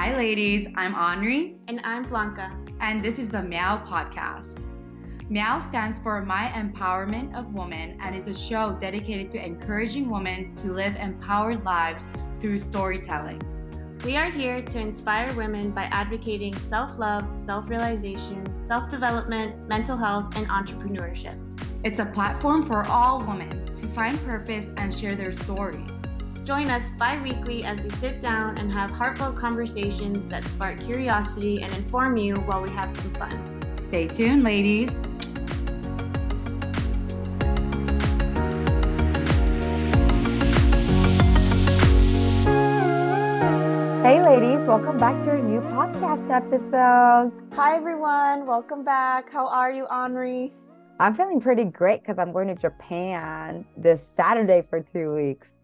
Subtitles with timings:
[0.00, 0.66] Hi, ladies.
[0.76, 1.56] I'm Henri.
[1.68, 2.58] And I'm Blanca.
[2.80, 4.64] And this is the Meow Podcast.
[5.28, 10.54] Meow stands for My Empowerment of Women and is a show dedicated to encouraging women
[10.54, 12.08] to live empowered lives
[12.38, 13.42] through storytelling.
[14.02, 19.98] We are here to inspire women by advocating self love, self realization, self development, mental
[19.98, 21.36] health, and entrepreneurship.
[21.84, 25.99] It's a platform for all women to find purpose and share their stories.
[26.50, 31.62] Join us bi weekly as we sit down and have heartfelt conversations that spark curiosity
[31.62, 33.62] and inform you while we have some fun.
[33.78, 35.04] Stay tuned, ladies.
[44.02, 47.30] Hey, ladies, welcome back to our new podcast episode.
[47.54, 48.44] Hi, everyone.
[48.44, 49.32] Welcome back.
[49.32, 50.52] How are you, Henri?
[50.98, 55.59] I'm feeling pretty great because I'm going to Japan this Saturday for two weeks.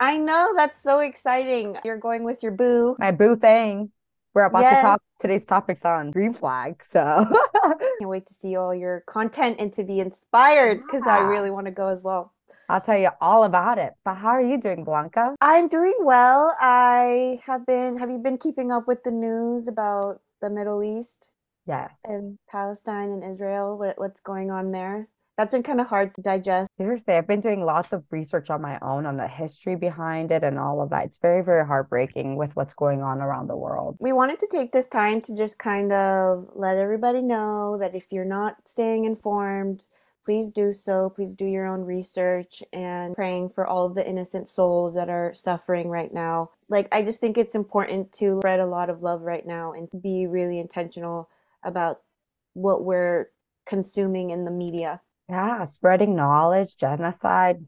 [0.00, 0.52] I know.
[0.56, 1.76] That's so exciting.
[1.84, 2.96] You're going with your boo.
[2.98, 3.90] My boo thing.
[4.34, 4.76] We're about yes.
[4.76, 6.76] to talk today's topics on green flag.
[6.92, 7.26] So
[7.64, 11.18] can't wait to see all your content and to be inspired because yeah.
[11.18, 12.32] I really want to go as well.
[12.68, 13.94] I'll tell you all about it.
[14.04, 15.34] But how are you doing, Blanca?
[15.40, 16.54] I'm doing well.
[16.60, 21.30] I have been have you been keeping up with the news about the Middle East?
[21.66, 21.90] Yes.
[22.04, 25.08] And Palestine and Israel, what, what's going on there?
[25.38, 26.68] That's been kind of hard to digest.
[26.76, 30.42] Seriously, I've been doing lots of research on my own on the history behind it
[30.42, 31.04] and all of that.
[31.04, 33.96] It's very, very heartbreaking with what's going on around the world.
[34.00, 38.06] We wanted to take this time to just kind of let everybody know that if
[38.10, 39.86] you're not staying informed,
[40.24, 41.08] please do so.
[41.08, 45.32] Please do your own research and praying for all of the innocent souls that are
[45.34, 46.50] suffering right now.
[46.68, 49.88] Like, I just think it's important to spread a lot of love right now and
[50.02, 51.30] be really intentional
[51.62, 52.00] about
[52.54, 53.30] what we're
[53.64, 55.00] consuming in the media.
[55.28, 57.64] Yeah, spreading knowledge, genocide,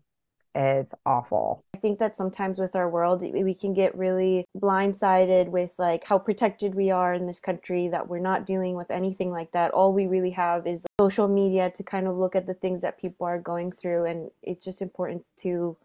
[0.55, 1.61] is awful.
[1.75, 6.19] I think that sometimes with our world, we can get really blindsided with like how
[6.19, 9.71] protected we are in this country, that we're not dealing with anything like that.
[9.71, 12.99] All we really have is social media to kind of look at the things that
[12.99, 14.07] people are going through.
[14.07, 15.77] And it's just important to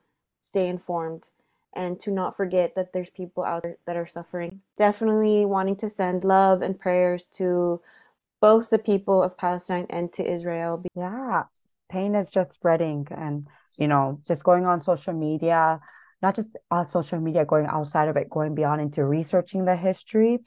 [0.41, 1.30] stay informed
[1.74, 4.62] and to not forget that there's people out there that are suffering.
[4.78, 7.81] Definitely wanting to send love and prayers to
[8.41, 10.84] both the people of Palestine and to Israel.
[10.96, 11.44] Yeah,
[11.90, 13.47] pain is just spreading and
[13.78, 15.79] you know, just going on social media,
[16.22, 20.40] not just on social media, going outside of it, going beyond into researching the history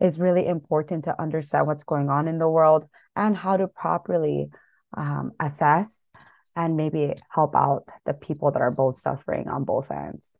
[0.00, 4.48] is really important to understand what's going on in the world and how to properly
[4.96, 6.10] um, assess
[6.54, 10.38] and maybe help out the people that are both suffering on both ends.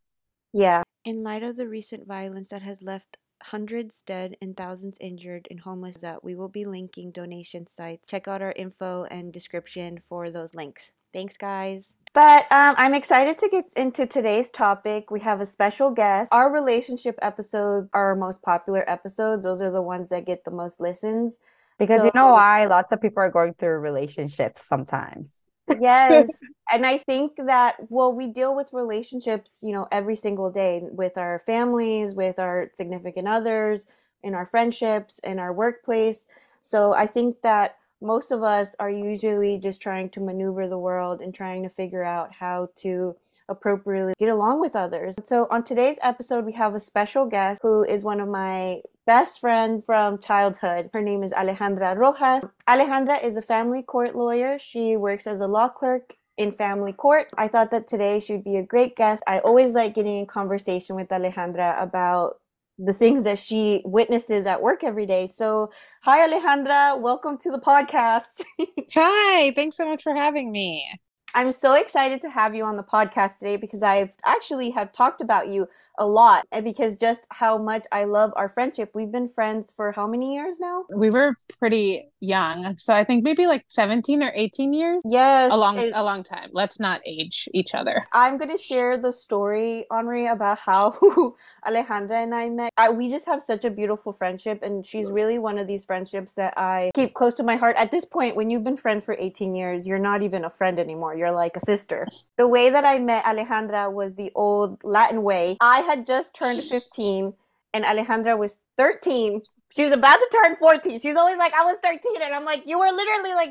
[0.53, 0.83] Yeah.
[1.05, 5.59] In light of the recent violence that has left hundreds dead and thousands injured and
[5.59, 8.09] homeless that we will be linking donation sites.
[8.09, 10.93] Check out our info and description for those links.
[11.13, 11.95] Thanks, guys.
[12.13, 15.11] But um, I'm excited to get into today's topic.
[15.11, 16.33] We have a special guest.
[16.33, 19.43] Our relationship episodes are our most popular episodes.
[19.43, 21.37] Those are the ones that get the most listens.
[21.77, 22.65] Because so, you know why?
[22.65, 25.33] Lots of people are going through relationships sometimes.
[25.77, 26.41] Yes.
[26.71, 31.17] And I think that, well, we deal with relationships, you know, every single day with
[31.17, 33.87] our families, with our significant others,
[34.21, 36.27] in our friendships, in our workplace.
[36.61, 41.21] So I think that most of us are usually just trying to maneuver the world
[41.21, 43.15] and trying to figure out how to
[43.49, 45.15] appropriately get along with others.
[45.23, 49.39] So, on today's episode, we have a special guest who is one of my best
[49.39, 50.89] friends from childhood.
[50.93, 52.43] Her name is Alejandra Rojas.
[52.67, 54.59] Alejandra is a family court lawyer.
[54.59, 57.27] She works as a law clerk in family court.
[57.37, 59.23] I thought that today she would be a great guest.
[59.27, 62.35] I always like getting in conversation with Alejandra about
[62.77, 65.27] the things that she witnesses at work every day.
[65.27, 65.71] So,
[66.01, 68.43] hi Alejandra, welcome to the podcast.
[68.93, 70.89] hi, thanks so much for having me.
[71.35, 75.21] I'm so excited to have you on the podcast today because I've actually have talked
[75.21, 75.67] about you
[75.99, 78.91] a lot and because just how much I love our friendship.
[78.95, 80.85] We've been friends for how many years now?
[80.89, 82.75] We were pretty young.
[82.79, 85.01] So I think maybe like 17 or 18 years.
[85.05, 85.51] Yes.
[85.51, 86.49] A long it, a long time.
[86.53, 88.05] Let's not age each other.
[88.13, 90.91] I'm going to share the story, Henri, about how
[91.65, 92.71] Alejandra and I met.
[92.77, 96.33] I, we just have such a beautiful friendship and she's really one of these friendships
[96.33, 97.75] that I keep close to my heart.
[97.77, 100.79] At this point, when you've been friends for 18 years, you're not even a friend
[100.79, 101.15] anymore.
[101.15, 102.07] You're like a sister.
[102.37, 105.57] The way that I met Alejandra was the old Latin way.
[105.59, 107.33] I had just turned 15
[107.73, 109.41] and Alejandra was 13.
[109.69, 110.99] She was about to turn 14.
[110.99, 112.21] She's always like, I was 13.
[112.21, 113.49] And I'm like, you were literally like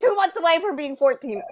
[0.00, 1.42] two months away from being 14.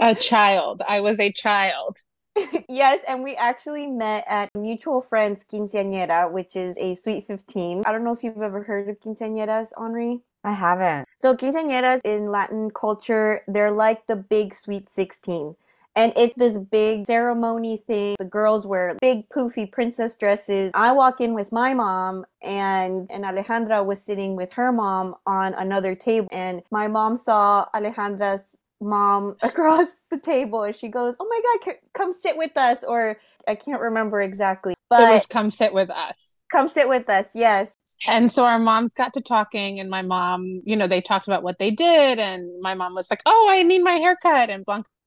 [0.00, 0.82] a child.
[0.88, 1.98] I was a child.
[2.68, 7.82] yes, and we actually met at mutual friends quinceañera, which is a sweet 15.
[7.86, 10.20] I don't know if you've ever heard of quinceañeras, Henri.
[10.44, 11.08] I haven't.
[11.16, 15.56] So quinceañeras in Latin culture, they're like the big sweet 16
[15.96, 18.16] And it's this big ceremony thing.
[18.18, 20.70] The girls wear big poofy princess dresses.
[20.74, 25.54] I walk in with my mom and and Alejandra was sitting with her mom on
[25.54, 31.26] another table and my mom saw Alejandra's mom across the table and she goes, "Oh
[31.28, 34.74] my god, come sit with us." Or I can't remember exactly.
[34.90, 36.36] But it was come sit with us.
[36.52, 37.34] Come sit with us.
[37.34, 37.74] Yes.
[38.06, 41.42] And so our moms got to talking and my mom, you know, they talked about
[41.42, 44.64] what they did and my mom was like, "Oh, I need my haircut." And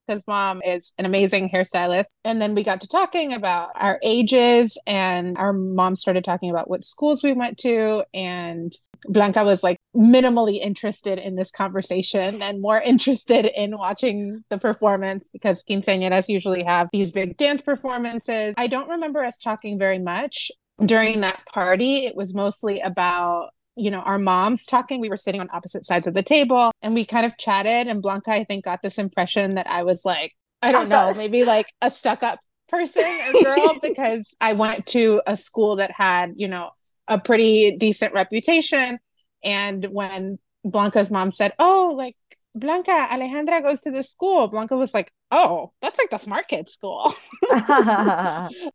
[0.09, 2.07] Blanca's mom is an amazing hairstylist.
[2.25, 6.69] And then we got to talking about our ages and our mom started talking about
[6.69, 8.73] what schools we went to and
[9.07, 15.29] Blanca was like minimally interested in this conversation and more interested in watching the performance
[15.31, 18.55] because quinceañeras usually have these big dance performances.
[18.57, 20.51] I don't remember us talking very much
[20.83, 22.05] during that party.
[22.05, 24.99] It was mostly about you know, our moms talking.
[24.99, 27.87] We were sitting on opposite sides of the table and we kind of chatted.
[27.87, 31.45] And Blanca, I think, got this impression that I was like, I don't know, maybe
[31.45, 36.33] like a stuck up person or girl because I went to a school that had,
[36.35, 36.69] you know,
[37.07, 38.99] a pretty decent reputation.
[39.43, 42.13] And when Blanca's mom said, Oh, like
[42.55, 46.67] Blanca, Alejandra goes to this school, Blanca was like, Oh, that's like the smart kid
[46.67, 47.13] school.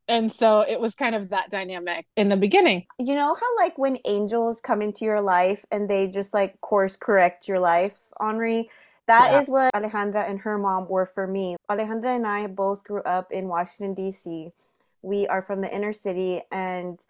[0.09, 2.87] and so it was kind of that dynamic in the beginning.
[2.99, 6.97] You know how, like, when angels come into your life and they just like course
[6.97, 8.71] correct your life, Henri?
[9.07, 9.41] That yeah.
[9.41, 11.57] is what Alejandra and her mom were for me.
[11.71, 14.51] Alejandra and I both grew up in Washington, D.C.
[15.03, 17.05] We are from the inner city, and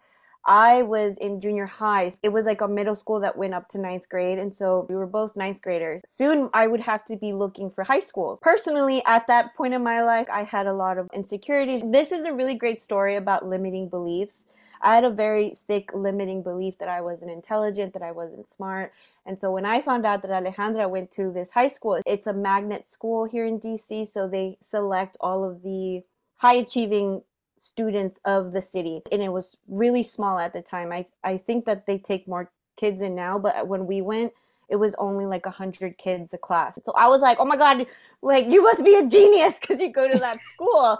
[0.45, 2.11] I was in junior high.
[2.21, 4.37] It was like a middle school that went up to ninth grade.
[4.37, 6.01] And so we were both ninth graders.
[6.05, 8.39] Soon I would have to be looking for high schools.
[8.41, 11.81] Personally, at that point in my life, I had a lot of insecurities.
[11.83, 14.45] This is a really great story about limiting beliefs.
[14.81, 18.93] I had a very thick limiting belief that I wasn't intelligent, that I wasn't smart.
[19.25, 22.33] And so when I found out that Alejandra went to this high school, it's a
[22.33, 24.07] magnet school here in DC.
[24.07, 26.03] So they select all of the
[26.35, 27.23] high achieving
[27.57, 29.01] students of the city.
[29.11, 30.91] And it was really small at the time.
[30.91, 34.33] I, I think that they take more kids in now, but when we went,
[34.69, 36.79] it was only like a hundred kids a class.
[36.83, 37.85] So I was like, oh my God,
[38.21, 40.99] like you must be a genius because you go to that school.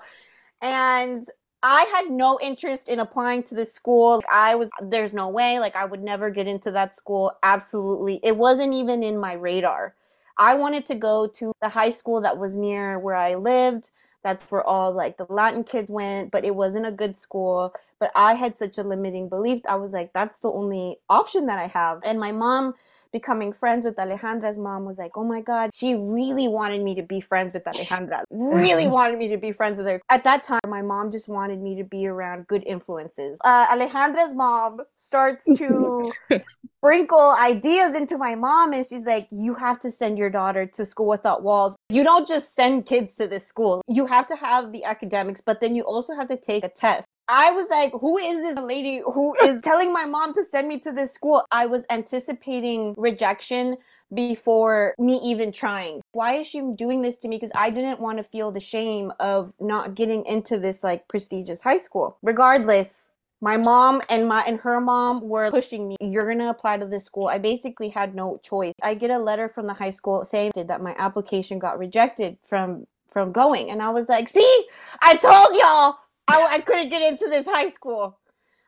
[0.61, 1.25] And
[1.63, 4.21] I had no interest in applying to this school.
[4.29, 7.31] I was, there's no way, like, I would never get into that school.
[7.41, 8.19] Absolutely.
[8.21, 9.95] It wasn't even in my radar.
[10.37, 13.89] I wanted to go to the high school that was near where I lived.
[14.25, 17.73] That's where all like the Latin kids went, but it wasn't a good school.
[18.01, 19.61] But I had such a limiting belief.
[19.69, 22.01] I was like, that's the only option that I have.
[22.05, 22.75] And my mom,
[23.11, 27.03] becoming friends with Alejandra's mom was like, oh my God, she really wanted me to
[27.03, 30.01] be friends with Alejandra, really wanted me to be friends with her.
[30.09, 33.37] At that time, my mom just wanted me to be around good influences.
[33.43, 36.11] Uh, Alejandra's mom starts to
[36.77, 40.85] sprinkle ideas into my mom, and she's like, you have to send your daughter to
[40.85, 41.75] school without walls.
[41.89, 43.81] You don't just send kids to this school.
[43.87, 47.07] You have to have the academics, but then you also have to take a test.
[47.27, 50.79] I was like, who is this lady who is telling my mom to send me
[50.79, 51.43] to this school?
[51.51, 53.77] I was anticipating rejection
[54.13, 56.01] before me even trying.
[56.11, 57.37] Why is she doing this to me?
[57.37, 61.61] Because I didn't want to feel the shame of not getting into this like prestigious
[61.61, 62.17] high school.
[62.21, 63.11] Regardless,
[63.41, 66.85] my mom and my and her mom were pushing me you're going to apply to
[66.85, 70.25] this school i basically had no choice i get a letter from the high school
[70.25, 74.65] saying that my application got rejected from from going and i was like see
[75.01, 78.19] i told y'all I, I couldn't get into this high school.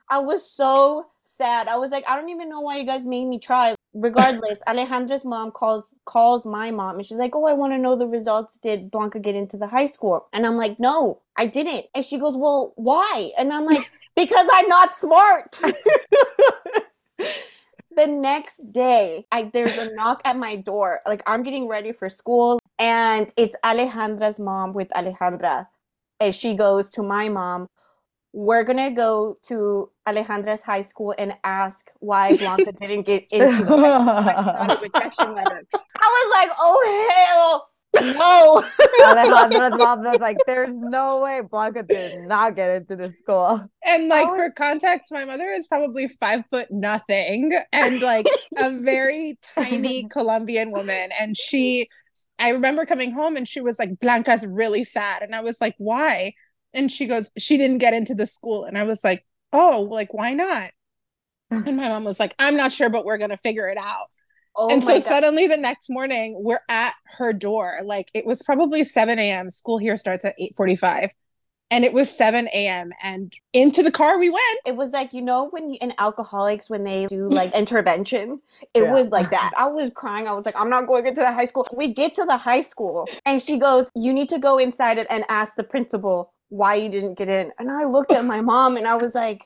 [0.10, 1.68] I was so sad.
[1.68, 3.76] I was like, I don't even know why you guys made me try.
[3.94, 7.96] Regardless, Alejandra's mom calls calls my mom and she's like, Oh, I want to know
[7.96, 8.58] the results.
[8.58, 10.28] Did Blanca get into the high school?
[10.34, 11.86] And I'm like, No, I didn't.
[11.94, 13.32] And she goes, Well, why?
[13.38, 15.62] And I'm like, Because I'm not smart.
[17.98, 21.02] the next day, I there's a knock at my door.
[21.06, 25.68] Like I'm getting ready for school, and it's Alejandra's mom with Alejandra
[26.20, 27.68] and she goes to my mom
[28.34, 33.78] we're gonna go to Alejandra's high school and ask why Blanca didn't get into the
[33.78, 34.82] high school.
[34.84, 35.64] rejection letter.
[35.74, 38.64] I was like, oh hell no.
[39.02, 43.68] Alejandra's mom was like, there's no way Blanca did not get into this school.
[43.86, 44.38] And like was...
[44.38, 50.72] for context, my mother is probably five foot nothing and like a very tiny Colombian
[50.72, 51.10] woman.
[51.20, 51.88] And she
[52.40, 55.24] I remember coming home and she was like, Blanca's really sad.
[55.24, 56.34] And I was like, why?
[56.74, 58.66] And she goes, she didn't get into the school.
[58.66, 60.70] And I was like, oh, like, why not?
[61.52, 61.64] Hmm.
[61.66, 64.08] And my mom was like, I'm not sure, but we're going to figure it out.
[64.58, 65.04] Oh and so God.
[65.04, 67.80] suddenly the next morning we're at her door.
[67.84, 69.52] Like it was probably 7 a.m.
[69.52, 71.10] School here starts at 8:45.
[71.70, 72.92] And it was 7 a.m.
[73.02, 74.60] and into the car we went.
[74.66, 78.42] It was like, you know, when you, in alcoholics, when they do like intervention,
[78.74, 78.92] it Yeah.
[78.92, 79.52] was like that.
[79.58, 80.28] I was crying.
[80.28, 81.68] I was like, I'm not going into the high school.
[81.76, 85.08] We get to the high school and she goes, You need to go inside it
[85.10, 87.52] and ask the principal why you didn't get in.
[87.60, 89.46] And I looked at my mom and I was like,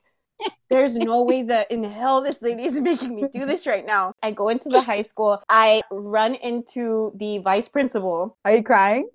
[0.70, 4.14] there's no way that in hell this lady is making me do this right now.
[4.24, 5.44] I go into the high school.
[5.50, 8.38] I run into the vice principal.
[8.46, 9.10] Are you crying?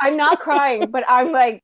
[0.00, 1.62] I'm not crying, but I'm like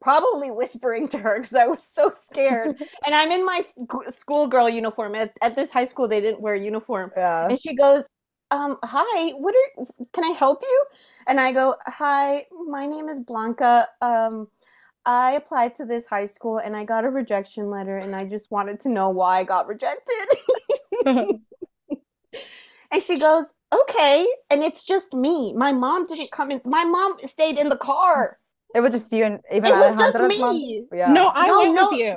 [0.00, 2.82] probably whispering to her because I was so scared.
[3.06, 3.64] And I'm in my
[4.08, 5.14] schoolgirl uniform.
[5.14, 7.12] At, at this high school, they didn't wear uniform.
[7.16, 7.48] Yeah.
[7.48, 8.04] And she goes,
[8.50, 10.84] um, hi, what are, can I help you?
[11.26, 13.88] And I go, hi, my name is Blanca.
[14.00, 14.46] Um,
[15.04, 18.50] I applied to this high school and I got a rejection letter and I just
[18.50, 20.26] wanted to know why I got rejected.
[21.06, 21.42] and
[23.02, 24.26] she goes, okay.
[24.50, 25.52] And it's just me.
[25.54, 26.60] My mom didn't come in.
[26.64, 28.38] My mom stayed in the car.
[28.74, 30.54] It was just you and even It was just Alejandra's mom?
[30.54, 30.86] me.
[30.92, 31.12] Yeah.
[31.14, 31.90] No, I No, went no.
[31.90, 32.16] with you.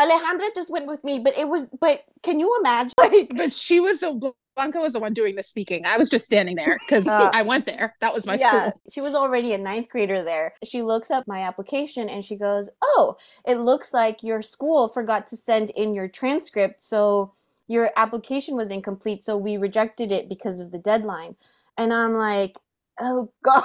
[0.00, 2.92] Alejandra just went with me, but it was, but can you imagine?
[2.98, 5.86] Like, But she was the Blanca was the one doing the speaking.
[5.86, 7.94] I was just standing there because Uh, I went there.
[8.00, 8.80] That was my yeah, school.
[8.90, 10.54] she was already a ninth grader there.
[10.64, 13.16] She looks up my application and she goes, Oh,
[13.46, 16.82] it looks like your school forgot to send in your transcript.
[16.82, 17.34] So
[17.68, 19.22] your application was incomplete.
[19.24, 21.36] So we rejected it because of the deadline.
[21.76, 22.58] And I'm like,
[23.00, 23.62] Oh, God.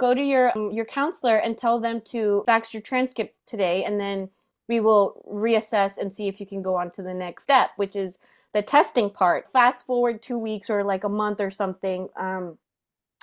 [0.00, 4.00] Go to your um, your counselor and tell them to fax your transcript today, and
[4.00, 4.30] then
[4.68, 7.96] we will reassess and see if you can go on to the next step, which
[7.96, 8.18] is
[8.54, 9.52] the testing part.
[9.52, 12.58] Fast forward two weeks or like a month or something, um,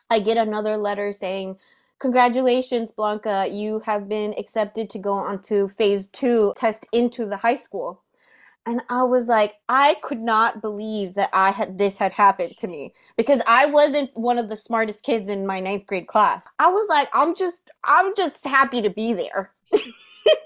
[0.09, 1.57] I get another letter saying,
[1.99, 7.37] Congratulations, Blanca, you have been accepted to go on to phase two test into the
[7.37, 8.03] high school.
[8.67, 12.67] And I was like, I could not believe that I had this had happened to
[12.67, 16.45] me because I wasn't one of the smartest kids in my ninth grade class.
[16.59, 19.51] I was like, I'm just, I'm just happy to be there.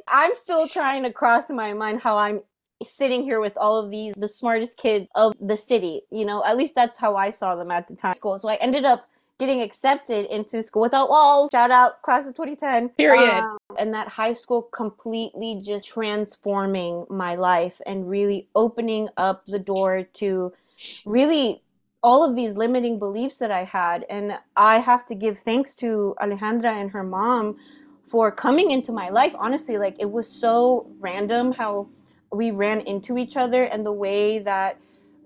[0.07, 2.41] I'm still trying to cross in my mind how I'm
[2.85, 6.57] sitting here with all of these the smartest kids of the city you know at
[6.57, 9.07] least that's how i saw them at the time school so i ended up
[9.39, 11.49] getting accepted into school without walls.
[11.51, 13.43] Shout out class of 2010 Period.
[13.43, 19.59] Um, and that high school completely just transforming my life and really opening up the
[19.59, 20.51] door to
[21.05, 21.61] really
[22.03, 24.05] all of these limiting beliefs that i had.
[24.09, 27.57] And i have to give thanks to alejandra and her mom
[28.05, 29.33] for coming into my life.
[29.37, 31.87] Honestly like it was so random how
[32.31, 34.77] we ran into each other and the way that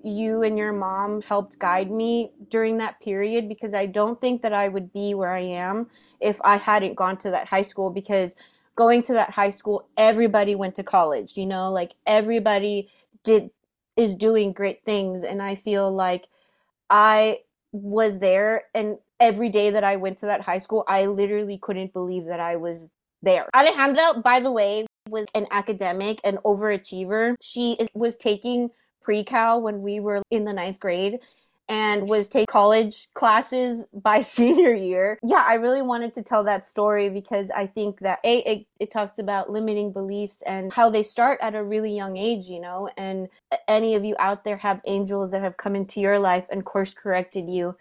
[0.05, 4.53] you and your mom helped guide me during that period because I don't think that
[4.53, 5.87] I would be where I am
[6.21, 8.35] if I hadn't gone to that high school because
[8.75, 12.89] going to that high school everybody went to college you know like everybody
[13.23, 13.49] did
[13.97, 16.27] is doing great things and I feel like
[16.89, 17.39] I
[17.71, 21.93] was there and every day that I went to that high school I literally couldn't
[21.93, 22.91] believe that I was
[23.23, 23.49] there.
[23.55, 27.33] Alejandra by the way was an academic an overachiever.
[27.41, 28.69] She is, was taking
[29.05, 31.19] pre-cal when we were in the ninth grade
[31.69, 35.17] and was taking college classes by senior year.
[35.23, 38.91] Yeah, I really wanted to tell that story because I think that a it, it
[38.91, 42.89] talks about limiting beliefs and how they start at a really young age, you know.
[42.97, 43.29] And
[43.67, 46.93] any of you out there have angels that have come into your life and course
[46.93, 47.75] corrected you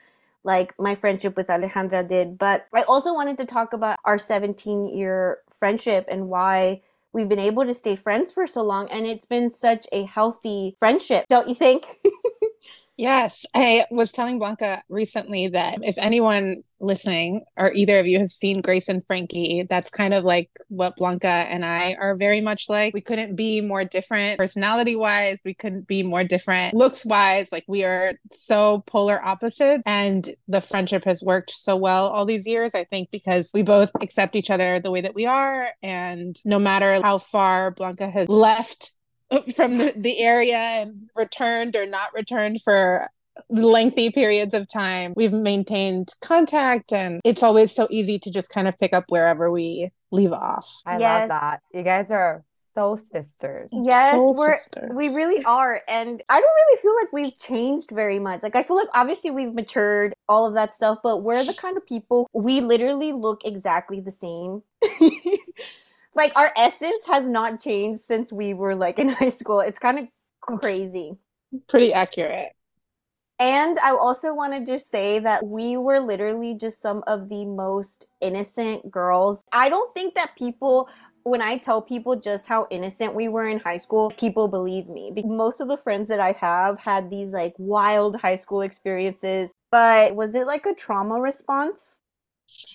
[0.45, 2.37] like my friendship with Alejandra did.
[2.37, 6.83] But I also wanted to talk about our 17 year friendship and why
[7.15, 8.89] we've been able to stay friends for so long.
[8.91, 12.01] And it's been such a healthy friendship, don't you think?
[12.97, 18.31] Yes, I was telling Blanca recently that if anyone listening or either of you have
[18.31, 22.69] seen Grace and Frankie, that's kind of like what Blanca and I are very much
[22.69, 22.95] like.
[22.95, 27.49] We couldn't be more different personality wise, we couldn't be more different looks wise.
[27.51, 32.47] Like we are so polar opposite, and the friendship has worked so well all these
[32.47, 32.77] years.
[32.77, 36.61] I think because we both accept each other the way that we are, and no
[36.61, 38.93] matter how far Blanca has left
[39.55, 43.09] from the, the area and returned or not returned for
[43.51, 45.13] lengthy periods of time.
[45.17, 49.51] We've maintained contact and it's always so easy to just kind of pick up wherever
[49.51, 50.69] we leave off.
[50.87, 51.29] I Yes.
[51.31, 51.61] love that.
[51.73, 53.69] You guys are so sisters.
[53.73, 54.91] Yes, Soul we're sisters.
[54.95, 58.43] we really are, and I don't really feel like we've changed very much.
[58.43, 61.77] Like I feel like obviously we've matured, all of that stuff, but we're the kind
[61.77, 64.63] of people we literally look exactly the same.
[66.15, 69.61] like our essence has not changed since we were like in high school.
[69.61, 70.09] It's kind of
[70.41, 71.17] crazy.
[71.53, 72.53] It's pretty accurate.
[73.41, 77.45] And I also want to just say that we were literally just some of the
[77.45, 79.45] most innocent girls.
[79.51, 80.89] I don't think that people,
[81.25, 85.13] when I tell people just how innocent we were in high school, people believe me.
[85.25, 89.51] Most of the friends that I have had these like wild high school experiences.
[89.73, 91.99] But was it like a trauma response?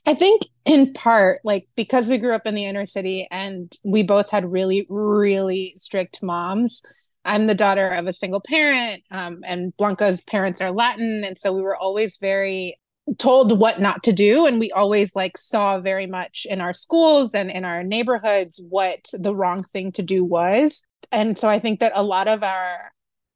[0.05, 4.03] I think in part, like because we grew up in the inner city and we
[4.03, 6.81] both had really, really strict moms.
[7.25, 11.24] I'm the daughter of a single parent, um, and Blanca's parents are Latin.
[11.25, 12.79] And so we were always very
[13.17, 14.45] told what not to do.
[14.45, 19.09] And we always like saw very much in our schools and in our neighborhoods what
[19.13, 20.83] the wrong thing to do was.
[21.12, 22.91] And so I think that a lot of our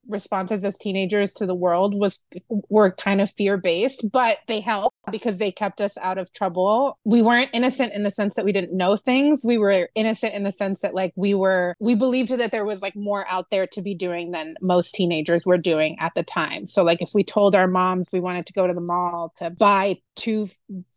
[0.07, 2.19] responses as teenagers to the world was
[2.69, 6.97] were kind of fear based but they helped because they kept us out of trouble.
[7.03, 9.43] We weren't innocent in the sense that we didn't know things.
[9.45, 12.81] We were innocent in the sense that like we were we believed that there was
[12.81, 16.67] like more out there to be doing than most teenagers were doing at the time.
[16.67, 19.49] So like if we told our moms we wanted to go to the mall to
[19.49, 20.49] buy two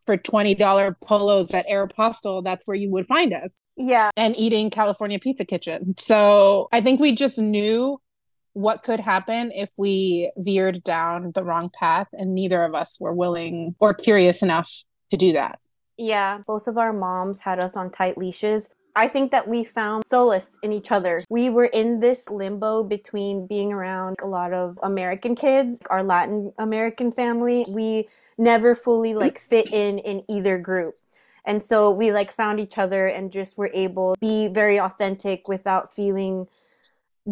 [0.05, 3.57] for $20 polos at aeropostale that's where you would find us.
[3.77, 4.11] Yeah.
[4.17, 5.95] And eating california pizza kitchen.
[5.99, 8.01] So i think we just knew
[8.57, 13.13] what could happen if we veered down the wrong path and neither of us were
[13.13, 14.73] willing or curious enough
[15.11, 15.59] to do that.
[15.99, 18.71] Yeah, both of our moms had us on tight leashes.
[18.95, 21.21] I think that we found solace in each other.
[21.29, 26.51] We were in this limbo between being around a lot of American kids, our Latin
[26.57, 27.67] American family.
[27.75, 28.09] We
[28.39, 30.95] never fully like fit in in either group.
[31.45, 35.47] And so we like found each other and just were able to be very authentic
[35.47, 36.49] without feeling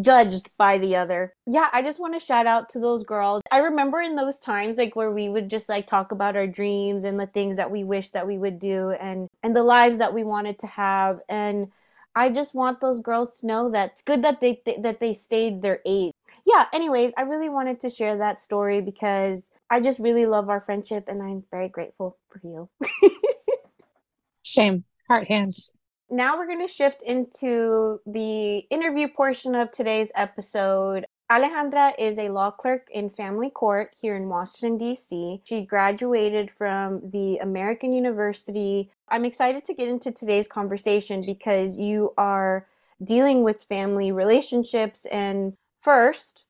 [0.01, 1.33] judged by the other.
[1.45, 3.41] Yeah, I just want to shout out to those girls.
[3.51, 7.03] I remember in those times like where we would just like talk about our dreams
[7.03, 10.13] and the things that we wish that we would do and and the lives that
[10.13, 11.73] we wanted to have and
[12.17, 15.13] I just want those girls to know that it's good that they th- that they
[15.13, 16.13] stayed their age.
[16.45, 20.61] Yeah, anyways, I really wanted to share that story because I just really love our
[20.61, 22.69] friendship and I'm very grateful for you.
[24.43, 24.85] Same.
[25.09, 25.75] Heart hands
[26.09, 31.05] now we're going to shift into the interview portion of today's episode.
[31.31, 35.41] Alejandra is a law clerk in family court here in Washington, D.C.
[35.43, 38.91] She graduated from the American University.
[39.09, 42.67] I'm excited to get into today's conversation because you are
[43.03, 45.05] dealing with family relationships.
[45.07, 46.45] And first,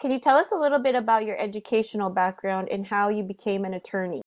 [0.00, 3.64] can you tell us a little bit about your educational background and how you became
[3.64, 4.22] an attorney?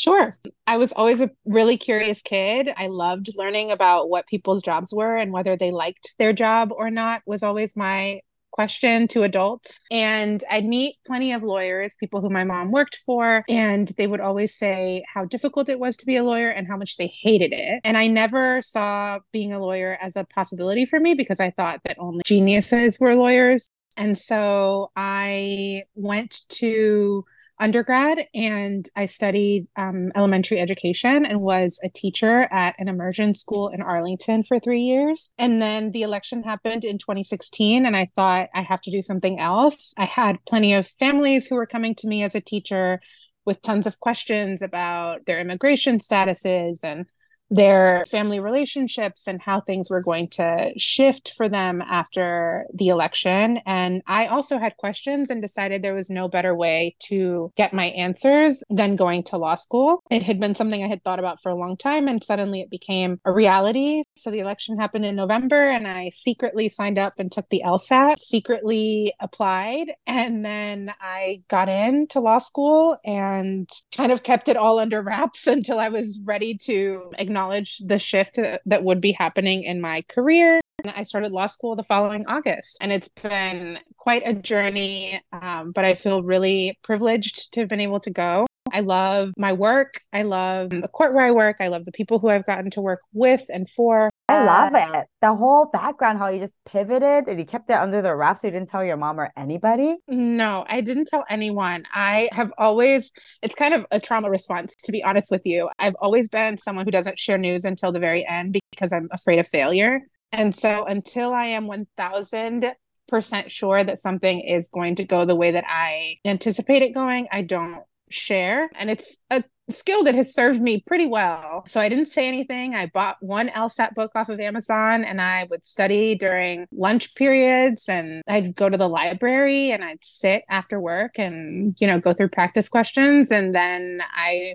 [0.00, 0.32] Sure.
[0.66, 2.70] I was always a really curious kid.
[2.74, 6.90] I loved learning about what people's jobs were and whether they liked their job or
[6.90, 9.78] not was always my question to adults.
[9.90, 14.20] And I'd meet plenty of lawyers, people who my mom worked for, and they would
[14.20, 17.52] always say how difficult it was to be a lawyer and how much they hated
[17.52, 17.82] it.
[17.84, 21.80] And I never saw being a lawyer as a possibility for me because I thought
[21.84, 23.68] that only geniuses were lawyers.
[23.98, 27.26] And so I went to
[27.60, 33.68] undergrad and I studied um, elementary education and was a teacher at an immersion school
[33.68, 35.30] in Arlington for three years.
[35.38, 39.38] And then the election happened in 2016, and I thought I have to do something
[39.38, 39.94] else.
[39.98, 43.00] I had plenty of families who were coming to me as a teacher
[43.44, 47.06] with tons of questions about their immigration statuses and
[47.50, 53.58] their family relationships and how things were going to shift for them after the election.
[53.66, 57.86] And I also had questions and decided there was no better way to get my
[57.86, 60.02] answers than going to law school.
[60.10, 62.70] It had been something I had thought about for a long time, and suddenly it
[62.70, 64.02] became a reality.
[64.16, 68.18] So the election happened in November, and I secretly signed up and took the LSAT,
[68.18, 74.78] secretly applied, and then I got into law school and kind of kept it all
[74.78, 79.62] under wraps until I was ready to acknowledge acknowledge the shift that would be happening
[79.62, 80.60] in my career.
[80.84, 85.20] And I started law school the following August, and it's been quite a journey.
[85.32, 88.46] Um, but I feel really privileged to have been able to go.
[88.72, 90.00] I love my work.
[90.12, 91.56] I love the court where I work.
[91.60, 94.10] I love the people who I've gotten to work with and for.
[94.28, 95.06] I love um, it.
[95.20, 98.44] The whole background, how you just pivoted and you kept it under the wraps.
[98.44, 99.96] You didn't tell your mom or anybody.
[100.08, 101.84] No, I didn't tell anyone.
[101.92, 105.68] I have always, it's kind of a trauma response, to be honest with you.
[105.78, 109.38] I've always been someone who doesn't share news until the very end because I'm afraid
[109.38, 110.00] of failure.
[110.32, 112.72] And so until I am 1000
[113.10, 117.26] percent sure that something is going to go the way that I anticipate it going,
[117.30, 118.70] I don't share.
[118.74, 121.62] And it's a skill that has served me pretty well.
[121.66, 122.74] So I didn't say anything.
[122.74, 127.88] I bought one LSAT book off of Amazon and I would study during lunch periods
[127.88, 132.12] and I'd go to the library and I'd sit after work and, you know, go
[132.12, 133.30] through practice questions.
[133.30, 134.54] And then I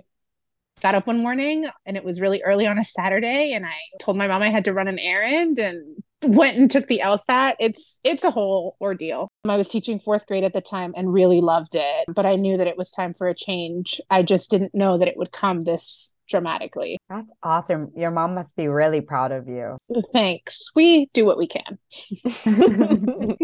[0.82, 4.16] got up one morning and it was really early on a Saturday and I told
[4.16, 7.54] my mom I had to run an errand and went and took the LSAT.
[7.58, 9.28] It's it's a whole ordeal.
[9.48, 12.56] I was teaching fourth grade at the time and really loved it, but I knew
[12.56, 14.00] that it was time for a change.
[14.10, 16.98] I just didn't know that it would come this dramatically.
[17.08, 17.92] That's awesome.
[17.96, 19.76] Your mom must be really proud of you.
[20.12, 20.70] Thanks.
[20.74, 21.78] We do what we can.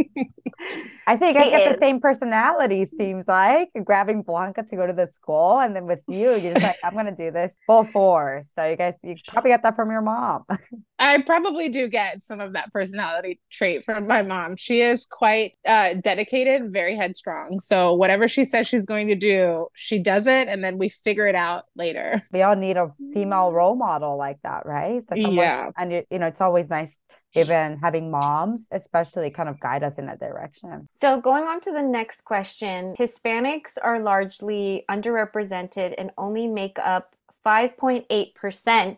[1.07, 1.75] I think she I get is.
[1.75, 5.61] the same personality, seems like grabbing Blanca to go to the school.
[5.61, 8.47] And then with you, you're just like, I'm going to do this full force.
[8.55, 10.45] So you guys, you probably got that from your mom.
[11.03, 14.57] I probably do get some of that personality trait from my mom.
[14.57, 17.59] She is quite uh, dedicated, very headstrong.
[17.59, 20.47] So whatever she says she's going to do, she does it.
[20.47, 22.23] And then we figure it out later.
[22.33, 25.03] We all need a female role model like that, right?
[25.09, 25.71] Someone, yeah.
[25.77, 26.99] And, you know, it's always nice
[27.35, 31.73] even having moms especially kind of guide us in that direction so going on to
[31.73, 38.97] the next question hispanics are largely underrepresented and only make up 5.8%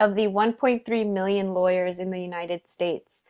[0.00, 3.22] of the 1.3 million lawyers in the united states.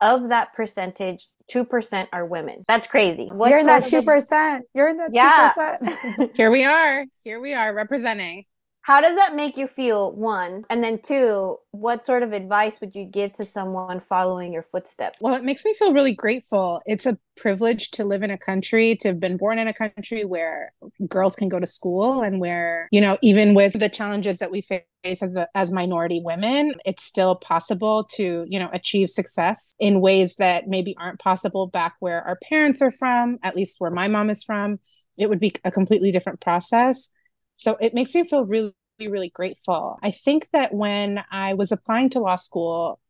[0.00, 2.62] Of that percentage 2% are women.
[2.66, 3.28] That's crazy.
[3.32, 5.52] What you're in that 2% you're in that yeah.
[5.80, 7.04] 2% here we are.
[7.22, 8.44] Here we are representing.
[8.82, 10.64] How does that make you feel one?
[10.68, 15.18] And then two what sort of advice would you give to someone following your footsteps?
[15.22, 16.82] Well it makes me feel really grateful.
[16.84, 20.24] It's a privilege to live in a country to have been born in a country
[20.24, 20.72] where
[21.08, 24.60] girls can go to school and where you know even with the challenges that we
[24.60, 30.00] face as a, as minority women it's still possible to you know achieve success in
[30.00, 34.08] ways that maybe aren't possible back where our parents are from at least where my
[34.08, 34.78] mom is from
[35.16, 37.10] it would be a completely different process
[37.54, 39.98] so it makes me feel really, really grateful.
[40.02, 43.00] I think that when I was applying to law school,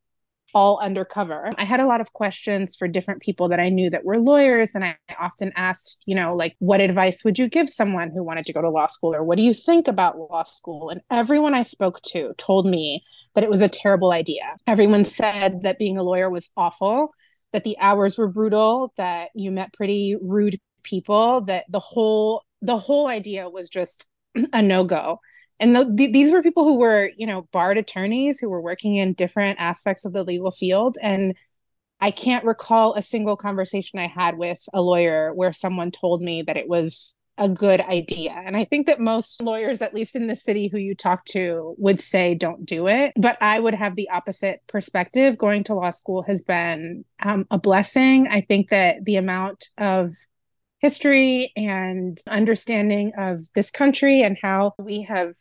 [0.54, 1.50] all undercover.
[1.58, 4.74] I had a lot of questions for different people that I knew that were lawyers.
[4.74, 8.44] And I often asked, you know, like, what advice would you give someone who wanted
[8.44, 9.14] to go to law school?
[9.14, 10.90] Or what do you think about law school?
[10.90, 13.02] And everyone I spoke to told me
[13.34, 14.44] that it was a terrible idea.
[14.66, 17.10] Everyone said that being a lawyer was awful,
[17.52, 22.78] that the hours were brutal, that you met pretty rude people, that the whole the
[22.78, 24.08] whole idea was just
[24.52, 25.18] a no go.
[25.60, 28.96] And the, the, these were people who were, you know, barred attorneys who were working
[28.96, 30.98] in different aspects of the legal field.
[31.00, 31.34] And
[32.00, 36.42] I can't recall a single conversation I had with a lawyer where someone told me
[36.42, 38.32] that it was a good idea.
[38.32, 41.74] And I think that most lawyers, at least in the city who you talk to,
[41.78, 43.12] would say don't do it.
[43.16, 45.38] But I would have the opposite perspective.
[45.38, 48.28] Going to law school has been um, a blessing.
[48.28, 50.12] I think that the amount of
[50.80, 55.34] history and understanding of this country and how we have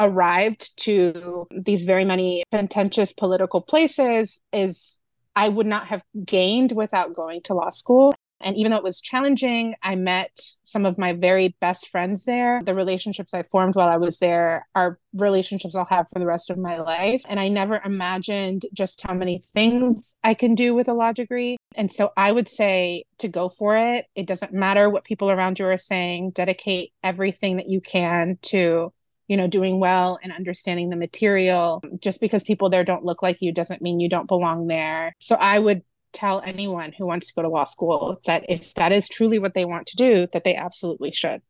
[0.00, 5.00] arrived to these very many contentious political places is
[5.36, 8.14] I would not have gained without going to law school.
[8.44, 12.62] And even though it was challenging, I met some of my very best friends there.
[12.62, 16.50] The relationships I formed while I was there are relationships I'll have for the rest
[16.50, 17.22] of my life.
[17.26, 21.56] And I never imagined just how many things I can do with a law degree.
[21.74, 24.06] And so I would say to go for it.
[24.14, 28.92] It doesn't matter what people around you are saying, dedicate everything that you can to
[29.26, 33.40] you know doing well and understanding the material just because people there don't look like
[33.40, 35.82] you doesn't mean you don't belong there so i would
[36.14, 39.54] tell anyone who wants to go to law school that if that is truly what
[39.54, 41.42] they want to do, that they absolutely should.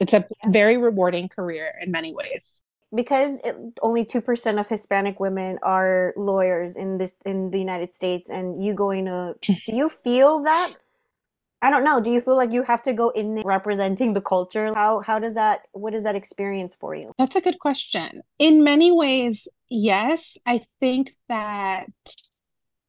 [0.00, 2.62] It's a very rewarding career in many ways.
[2.94, 7.94] Because it, only two percent of Hispanic women are lawyers in this in the United
[7.94, 10.76] States, and you going to, do you feel that?
[11.60, 12.00] I don't know.
[12.00, 14.72] Do you feel like you have to go in there representing the culture?
[14.74, 15.62] How how does that?
[15.72, 17.12] What is that experience for you?
[17.18, 18.22] That's a good question.
[18.38, 20.38] In many ways, yes.
[20.46, 21.88] I think that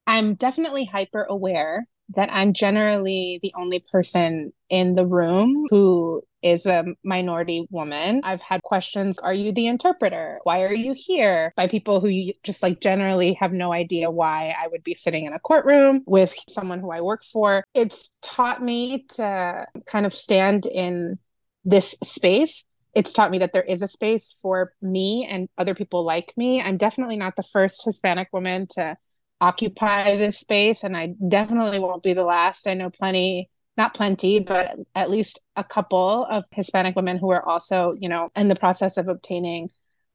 [0.09, 6.65] I'm definitely hyper aware that I'm generally the only person in the room who is
[6.65, 8.21] a minority woman.
[8.23, 10.39] I've had questions Are you the interpreter?
[10.45, 11.53] Why are you here?
[11.55, 15.33] By people who just like generally have no idea why I would be sitting in
[15.33, 17.63] a courtroom with someone who I work for.
[17.75, 21.19] It's taught me to kind of stand in
[21.63, 22.65] this space.
[22.95, 26.63] It's taught me that there is a space for me and other people like me.
[26.63, 28.97] I'm definitely not the first Hispanic woman to
[29.41, 32.67] occupy this space and I definitely won't be the last.
[32.67, 33.49] I know plenty
[33.79, 38.29] not plenty, but at least a couple of Hispanic women who are also, you know,
[38.35, 39.69] in the process of obtaining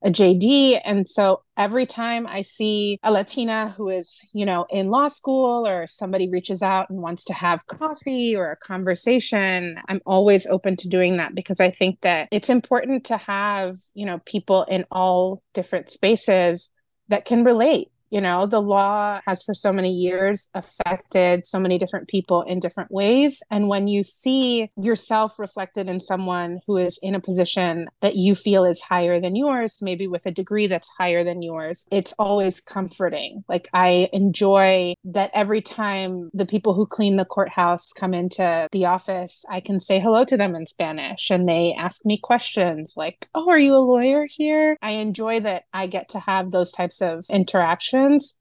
[0.04, 0.82] a JD.
[0.84, 5.66] And so every time I see a Latina who is, you know, in law school
[5.66, 10.76] or somebody reaches out and wants to have coffee or a conversation, I'm always open
[10.76, 14.84] to doing that because I think that it's important to have, you know, people in
[14.90, 16.68] all different spaces
[17.08, 21.78] that can relate You know, the law has for so many years affected so many
[21.78, 23.42] different people in different ways.
[23.50, 28.34] And when you see yourself reflected in someone who is in a position that you
[28.34, 32.60] feel is higher than yours, maybe with a degree that's higher than yours, it's always
[32.60, 33.44] comforting.
[33.48, 38.86] Like I enjoy that every time the people who clean the courthouse come into the
[38.86, 43.28] office, I can say hello to them in Spanish and they ask me questions like,
[43.34, 44.76] Oh, are you a lawyer here?
[44.82, 47.93] I enjoy that I get to have those types of interactions.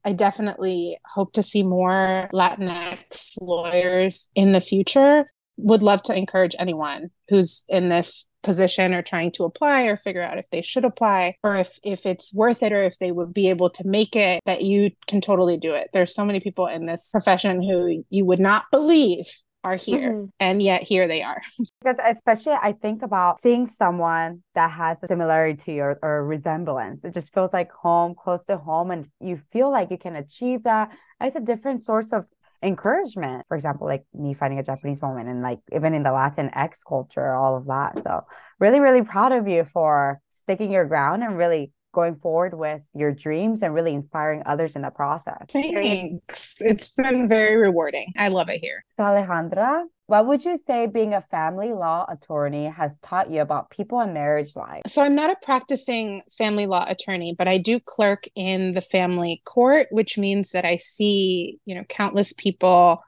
[0.04, 5.26] I definitely hope to see more Latinx lawyers in the future.
[5.56, 10.22] Would love to encourage anyone who's in this position or trying to apply or figure
[10.22, 13.32] out if they should apply or if if it's worth it or if they would
[13.32, 16.66] be able to make it that you can totally do it there's so many people
[16.66, 19.24] in this profession who you would not believe
[19.64, 20.26] are here mm-hmm.
[20.38, 21.40] and yet here they are.
[21.80, 27.12] Because especially i think about seeing someone that has a similarity or, or resemblance it
[27.12, 30.90] just feels like home close to home and you feel like you can achieve that.
[31.20, 32.26] It's a different source of
[32.62, 36.50] encouragement for example like me finding a japanese woman and like even in the latin
[36.54, 38.02] x culture all of that.
[38.02, 38.24] So
[38.60, 43.12] really really proud of you for sticking your ground and really going forward with your
[43.12, 45.46] dreams and really inspiring others in the process.
[45.48, 46.60] Thanks.
[46.60, 48.12] It's been very rewarding.
[48.16, 48.84] I love it here.
[48.90, 53.70] So, Alejandra, what would you say being a family law attorney has taught you about
[53.70, 54.82] people and marriage life?
[54.86, 59.40] So, I'm not a practicing family law attorney, but I do clerk in the family
[59.44, 63.02] court, which means that I see, you know, countless people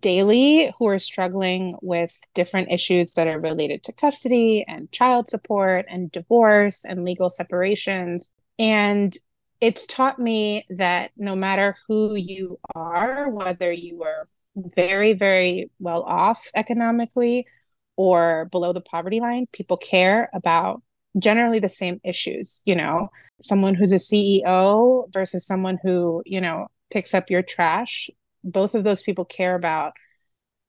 [0.00, 5.86] daily who are struggling with different issues that are related to custody and child support
[5.88, 8.30] and divorce and legal separations.
[8.58, 9.16] And
[9.60, 16.02] it's taught me that no matter who you are, whether you are very, very well
[16.02, 17.46] off economically
[17.96, 20.82] or below the poverty line, people care about
[21.18, 22.62] generally the same issues.
[22.64, 28.10] You know, someone who's a CEO versus someone who, you know, picks up your trash
[28.44, 29.92] both of those people care about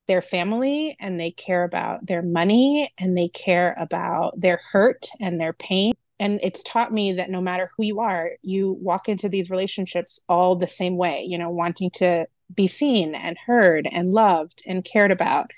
[0.08, 5.40] their family and they care about their money and they care about their hurt and
[5.40, 5.94] their pain.
[6.20, 10.20] And it's taught me that no matter who you are, you walk into these relationships
[10.28, 14.84] all the same way, you know, wanting to be seen and heard and loved and
[14.84, 15.52] cared about.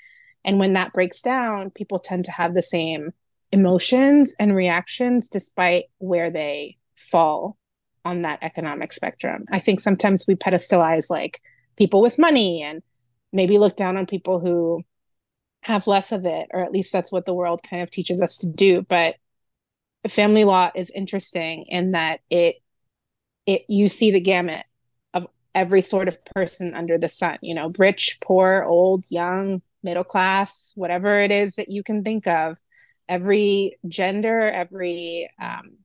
[0.44, 3.12] And when that breaks down, people tend to have the same
[3.50, 7.56] emotions and reactions despite where they fall
[8.04, 9.44] on that economic spectrum.
[9.50, 11.40] I think sometimes we pedestalize like
[11.76, 12.82] people with money and
[13.32, 14.82] maybe look down on people who
[15.62, 18.36] have less of it or at least that's what the world kind of teaches us
[18.38, 18.82] to do.
[18.82, 19.16] But
[20.08, 22.56] family law is interesting in that it
[23.46, 24.64] it you see the gamut
[25.14, 30.04] of every sort of person under the sun you know rich poor old young middle
[30.04, 32.58] class whatever it is that you can think of.
[33.08, 35.76] Every gender every um,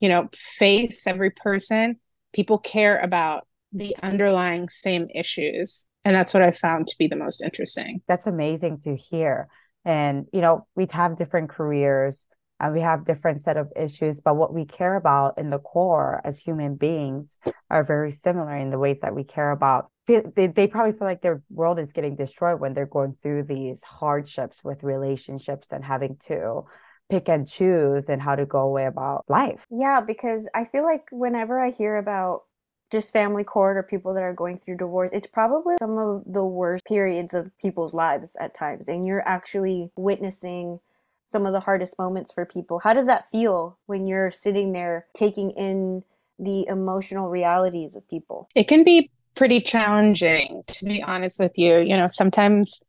[0.00, 1.98] you know face every person
[2.32, 5.88] people care about the underlying same issues.
[6.04, 8.00] And that's what I found to be the most interesting.
[8.06, 9.48] That's amazing to hear.
[9.84, 12.24] And, you know, we have different careers
[12.60, 16.20] and we have different set of issues, but what we care about in the core
[16.24, 19.90] as human beings are very similar in the ways that we care about.
[20.06, 23.82] They, they probably feel like their world is getting destroyed when they're going through these
[23.82, 26.62] hardships with relationships and having to
[27.10, 29.64] pick and choose and how to go away about life.
[29.70, 32.42] Yeah, because I feel like whenever I hear about
[32.90, 36.44] just family court or people that are going through divorce, it's probably some of the
[36.44, 38.88] worst periods of people's lives at times.
[38.88, 40.80] And you're actually witnessing
[41.26, 42.78] some of the hardest moments for people.
[42.78, 46.04] How does that feel when you're sitting there taking in
[46.38, 48.48] the emotional realities of people?
[48.54, 51.78] It can be pretty challenging, to be honest with you.
[51.78, 52.80] You know, sometimes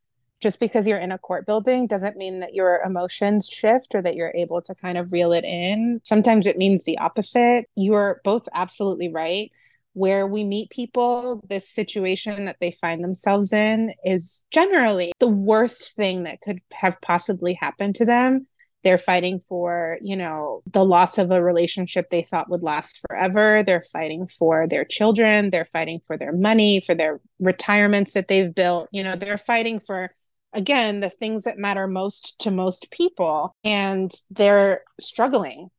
[0.41, 4.15] just because you're in a court building doesn't mean that your emotions shift or that
[4.15, 6.01] you're able to kind of reel it in.
[6.03, 7.65] Sometimes it means the opposite.
[7.75, 9.51] You're both absolutely right
[9.95, 15.95] where we meet people, this situation that they find themselves in is generally the worst
[15.95, 18.45] thing that could have possibly happened to them.
[18.83, 23.63] They're fighting for, you know, the loss of a relationship they thought would last forever.
[23.65, 25.49] They're fighting for their children.
[25.49, 28.89] They're fighting for their money, for their retirements that they've built.
[28.91, 30.11] You know, they're fighting for
[30.51, 35.69] again the things that matter most to most people and they're struggling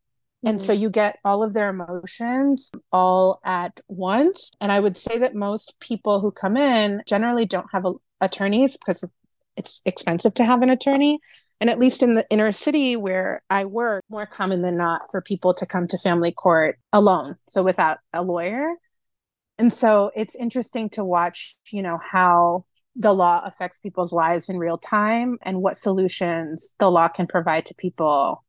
[0.47, 0.83] and so mm-hmm.
[0.83, 4.53] you get all of their emotions all at once.
[4.61, 8.77] And I would say that most people who come in generally don't have a, attorneys
[8.77, 9.05] because
[9.57, 11.19] it's expensive to have an attorney.
[11.61, 15.21] And at least in the inner city where I work, more common than not for
[15.21, 18.75] people to come to family court alone, so without a lawyer.
[19.59, 24.59] And so it's interesting to watch, you know, how the law affects people's lives in
[24.59, 28.45] real time and what solutions the law can provide to people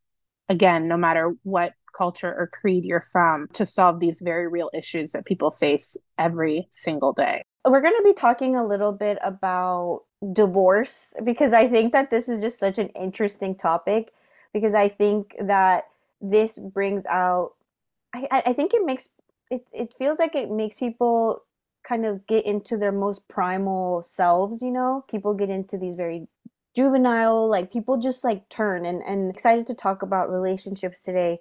[0.50, 5.12] again no matter what culture or creed you're from to solve these very real issues
[5.12, 7.44] that people face every single day.
[7.66, 12.30] We're going to be talking a little bit about divorce because I think that this
[12.30, 14.14] is just such an interesting topic
[14.54, 15.86] because I think that
[16.22, 17.54] this brings out
[18.14, 19.10] I, I think it makes
[19.50, 21.44] it, it feels like it makes people
[21.88, 25.06] kind of get into their most primal selves, you know?
[25.10, 26.28] People get into these very
[26.76, 31.40] juvenile, like people just like turn and, and excited to talk about relationships today.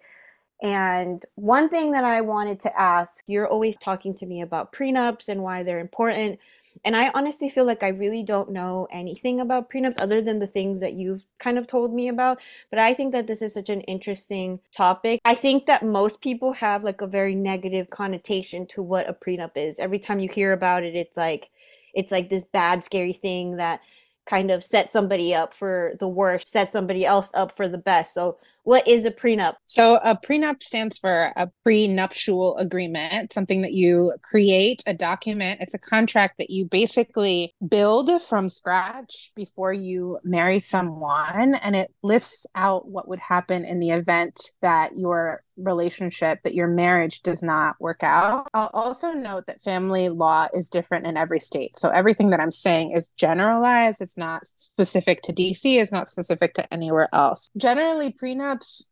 [0.62, 5.28] And one thing that I wanted to ask, you're always talking to me about prenups
[5.28, 6.38] and why they're important.
[6.84, 10.46] And I honestly feel like I really don't know anything about prenups other than the
[10.46, 12.38] things that you've kind of told me about.
[12.70, 15.20] But I think that this is such an interesting topic.
[15.24, 19.56] I think that most people have like a very negative connotation to what a prenup
[19.56, 19.78] is.
[19.78, 21.50] Every time you hear about it, it's like,
[21.94, 23.80] it's like this bad, scary thing that
[24.26, 28.12] kind of set somebody up for the worst, set somebody else up for the best.
[28.12, 29.54] So what is a prenup?
[29.64, 35.60] So, a prenup stands for a prenuptial agreement, something that you create, a document.
[35.60, 41.54] It's a contract that you basically build from scratch before you marry someone.
[41.54, 46.66] And it lists out what would happen in the event that your relationship, that your
[46.66, 48.48] marriage does not work out.
[48.52, 51.78] I'll also note that family law is different in every state.
[51.78, 56.54] So, everything that I'm saying is generalized, it's not specific to DC, it's not specific
[56.54, 57.48] to anywhere else.
[57.56, 58.84] Generally, prenup prenups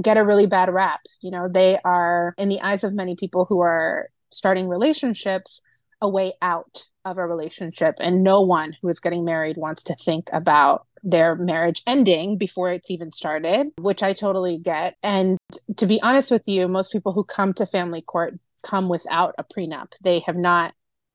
[0.00, 1.00] get a really bad rap.
[1.20, 5.60] You know, they are, in the eyes of many people who are starting relationships,
[6.00, 7.96] a way out of a relationship.
[8.00, 12.70] And no one who is getting married wants to think about their marriage ending before
[12.70, 14.96] it's even started, which I totally get.
[15.02, 15.38] And
[15.76, 19.44] to be honest with you, most people who come to family court come without a
[19.44, 19.92] prenup.
[20.00, 20.74] They have not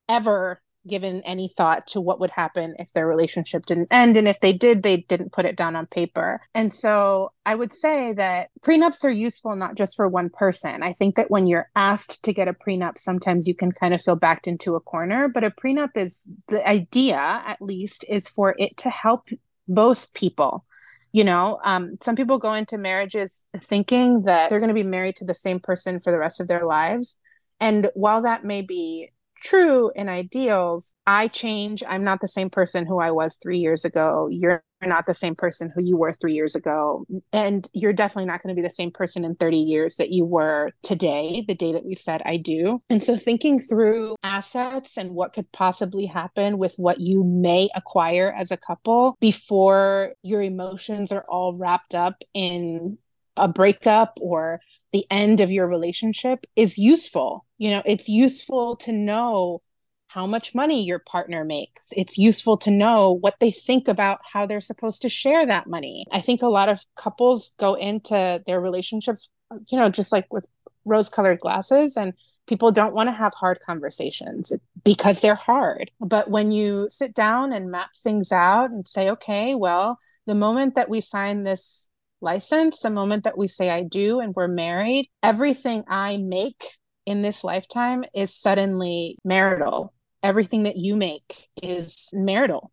[0.10, 4.18] ever given any thought to what would happen if their relationship didn't end.
[4.18, 6.42] And if they did, they didn't put it down on paper.
[6.54, 10.84] And so I would say that prenups are useful not just for one person.
[10.84, 14.02] I think that when you're asked to get a prenup, sometimes you can kind of
[14.02, 15.28] feel backed into a corner.
[15.28, 19.28] But a prenup is the idea, at least, is for it to help
[19.68, 20.66] both people
[21.12, 25.16] you know um, some people go into marriages thinking that they're going to be married
[25.16, 27.18] to the same person for the rest of their lives
[27.60, 29.10] and while that may be
[29.42, 31.84] true in ideals, I change.
[31.88, 34.28] I'm not the same person who I was three years ago.
[34.32, 37.06] You're not the same person who you were three years ago.
[37.34, 40.26] And you're definitely not going to be the same person in 30 years that you
[40.26, 42.80] were today, the day that we said I do.
[42.90, 48.34] And so thinking through assets and what could possibly happen with what you may acquire
[48.38, 52.98] as a couple before your emotions are all wrapped up in
[53.36, 54.60] a breakup or
[54.92, 57.46] the end of your relationship is useful.
[57.58, 59.62] You know, it's useful to know
[60.08, 61.92] how much money your partner makes.
[61.96, 66.06] It's useful to know what they think about how they're supposed to share that money.
[66.12, 69.30] I think a lot of couples go into their relationships,
[69.68, 70.48] you know, just like with
[70.86, 72.14] rose colored glasses and
[72.48, 75.92] people don't want to have hard conversations because they're hard.
[76.00, 80.76] But when you sit down and map things out and say, okay, well, the moment
[80.76, 81.90] that we sign this
[82.22, 86.64] license, the moment that we say I do and we're married, everything I make
[87.06, 89.94] in this lifetime is suddenly marital.
[90.24, 92.72] Everything that you make is marital.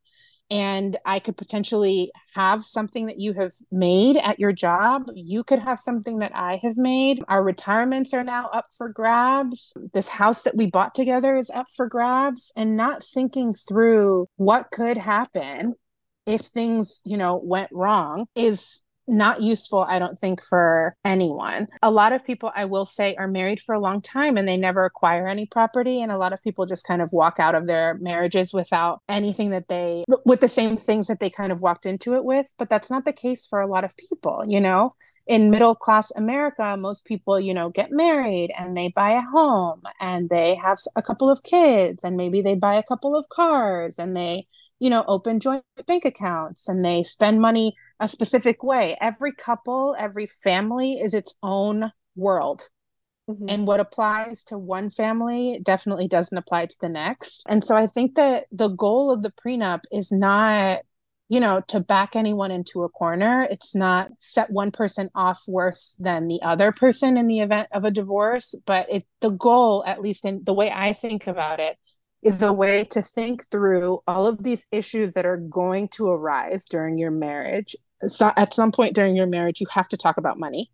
[0.51, 5.11] And I could potentially have something that you have made at your job.
[5.15, 7.23] You could have something that I have made.
[7.29, 9.73] Our retirements are now up for grabs.
[9.95, 12.53] This house that we bought together is up for grabs.
[12.57, 15.75] And not thinking through what could happen
[16.27, 21.69] if things, you know, went wrong is not useful, I don't think, for anyone.
[21.83, 24.57] A lot of people, I will say, are married for a long time and they
[24.57, 26.03] never acquire any property.
[26.03, 29.51] And a lot of people just kind of walk out of their marriages without anything
[29.51, 32.53] that they, with the same things that they kind of walked into it with.
[32.59, 34.93] But that's not the case for a lot of people, you know?
[35.27, 39.81] in middle class America, most people, you know, get married and they buy a home
[40.01, 43.99] and they have a couple of kids and maybe they buy a couple of cars
[43.99, 44.47] and they,
[44.81, 48.97] you know, open joint bank accounts and they spend money a specific way.
[49.01, 52.69] Every couple, every family is its own world.
[53.29, 53.47] Mm-hmm.
[53.49, 57.45] And what applies to one family definitely doesn't apply to the next.
[57.49, 60.83] And so I think that the goal of the prenup is not,
[61.29, 63.47] you know, to back anyone into a corner.
[63.51, 67.85] It's not set one person off worse than the other person in the event of
[67.85, 71.79] a divorce, but it the goal, at least in the way I think about it,
[72.25, 76.67] is a way to think through all of these issues that are going to arise
[76.67, 77.77] during your marriage.
[78.01, 80.71] So at some point during your marriage, you have to talk about money.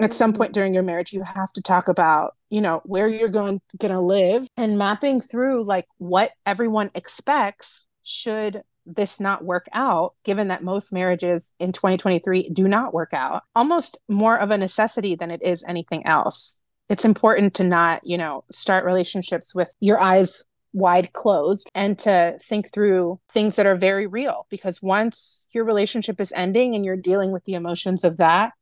[0.00, 0.38] At some mm-hmm.
[0.38, 4.00] point during your marriage, you have to talk about, you know, where you're going to
[4.00, 10.62] live and mapping through like what everyone expects should this not work out, given that
[10.62, 15.42] most marriages in 2023 do not work out, almost more of a necessity than it
[15.42, 16.58] is anything else.
[16.88, 22.38] It's important to not, you know, start relationships with your eyes wide closed and to
[22.42, 26.96] think through things that are very real because once your relationship is ending and you're
[26.96, 28.52] dealing with the emotions of that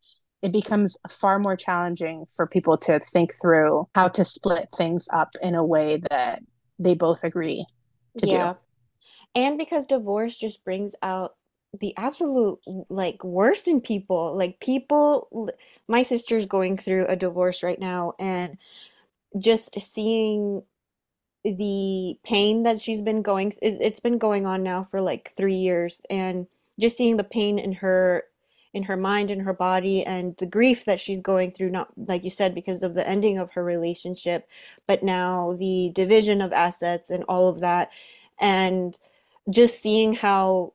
[0.45, 5.31] it becomes far more challenging for people to think through how to split things up
[5.43, 6.41] in a way that
[6.79, 7.65] they both agree
[8.19, 8.53] to yeah.
[8.53, 8.59] do.
[9.35, 11.35] And because divorce just brings out
[11.81, 12.61] the absolute
[12.91, 14.37] like worst in people.
[14.37, 15.49] Like people
[15.89, 18.59] my sister's going through a divorce right now and
[19.39, 20.63] just seeing
[21.45, 25.55] the pain that she's been going it, it's been going on now for like 3
[25.55, 26.47] years and
[26.81, 28.25] just seeing the pain in her
[28.73, 32.25] in her mind and her body and the grief that she's going through not like
[32.25, 34.49] you said because of the ending of her relationship
[34.87, 37.91] but now the division of assets and all of that
[38.41, 38.99] and
[39.51, 40.73] just seeing how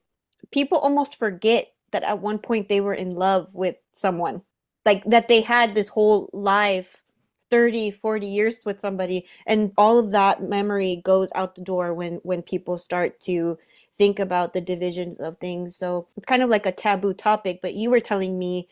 [0.52, 4.42] people almost forget that at one point they were in love with someone
[4.86, 7.04] like that they had this whole life
[7.52, 12.16] 30 40 years with somebody and all of that memory goes out the door when
[12.24, 13.58] when people start to
[14.00, 15.76] think about the divisions of things.
[15.76, 18.68] So it's kind of like a taboo topic, but you were telling me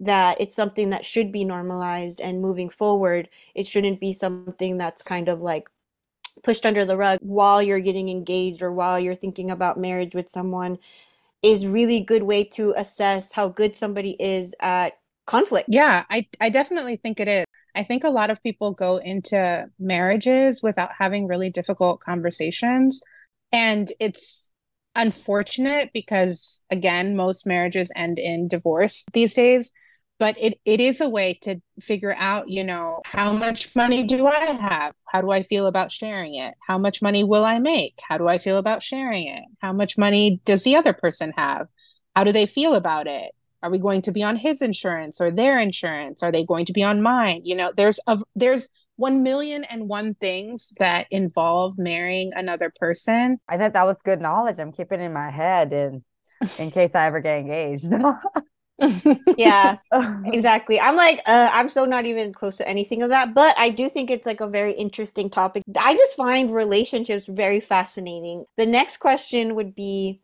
[0.00, 5.02] that it's something that should be normalized and moving forward, it shouldn't be something that's
[5.02, 5.68] kind of like
[6.42, 10.28] pushed under the rug while you're getting engaged or while you're thinking about marriage with
[10.28, 10.78] someone
[11.42, 15.68] is really good way to assess how good somebody is at conflict.
[15.70, 17.44] Yeah, I I definitely think it is.
[17.74, 23.00] I think a lot of people go into marriages without having really difficult conversations
[23.54, 24.52] and it's
[24.96, 29.72] unfortunate because again most marriages end in divorce these days
[30.20, 34.26] but it, it is a way to figure out you know how much money do
[34.26, 34.92] i have?
[35.08, 36.54] How do i feel about sharing it?
[36.66, 37.98] How much money will i make?
[38.08, 39.42] How do i feel about sharing it?
[39.60, 41.66] How much money does the other person have?
[42.14, 43.32] How do they feel about it
[43.64, 46.72] are we going to be on his insurance or their insurance are they going to
[46.72, 51.78] be on mine you know there's a there's one million and one things that involve
[51.78, 53.38] marrying another person.
[53.48, 54.56] I thought that was good knowledge.
[54.58, 56.02] I'm keeping in my head and
[56.60, 57.86] in case I ever get engaged.
[59.36, 59.78] yeah,
[60.24, 60.80] exactly.
[60.80, 63.88] I'm like, uh, I'm so not even close to anything of that, but I do
[63.88, 65.62] think it's like a very interesting topic.
[65.78, 68.44] I just find relationships very fascinating.
[68.56, 70.20] The next question would be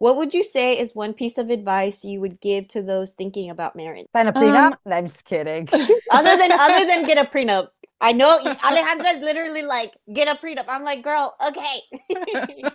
[0.00, 3.50] what would you say is one piece of advice you would give to those thinking
[3.50, 4.06] about marriage?
[4.16, 4.72] Sign a prenup?
[4.72, 5.68] Um, I'm just kidding.
[6.10, 7.68] other than other than get a prenup.
[8.00, 10.64] I know Alejandra's literally like, get a prenup.
[10.68, 11.82] I'm like, girl, okay.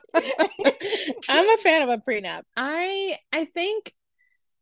[1.27, 2.43] I'm a fan of a prenup.
[2.55, 3.91] I I think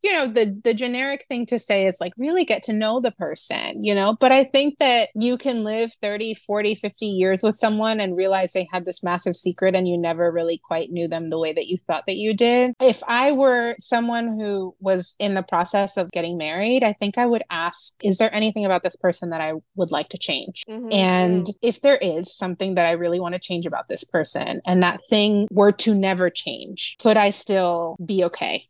[0.03, 3.11] you know the the generic thing to say is like really get to know the
[3.11, 4.15] person you know?
[4.19, 8.53] But i think that you can live 30 40 50 years with someone and realize
[8.53, 11.67] they had this massive secret and you never really quite knew them the way that
[11.67, 12.73] you thought that you did.
[12.81, 17.25] If i were someone who was in the process of getting married i think i
[17.25, 20.63] would ask is there anything about this person that i would like to change?
[20.69, 20.91] Mm-hmm.
[20.91, 24.83] and if there is something that i really want to change about this person and
[24.83, 28.67] that thing were to never change could i still be okay